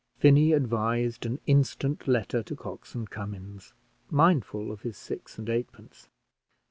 Finney 0.17 0.51
advised 0.51 1.27
an 1.27 1.39
instant 1.45 2.07
letter 2.07 2.41
to 2.41 2.55
Cox 2.55 2.95
and 2.95 3.07
Cummins, 3.11 3.71
mindful 4.09 4.71
of 4.71 4.81
his 4.81 4.97
six 4.97 5.37
and 5.37 5.47
eightpence. 5.47 6.07